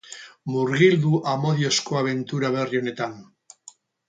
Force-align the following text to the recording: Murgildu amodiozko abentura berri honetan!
Murgildu 0.53 1.11
amodiozko 1.33 1.99
abentura 2.01 2.51
berri 2.57 2.81
honetan! 2.81 3.15